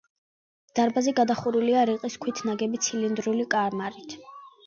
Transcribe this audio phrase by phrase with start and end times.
[0.77, 4.17] დარბაზი გადახურულია რიყის ქვით ნაგები ცილინდრული კამარით.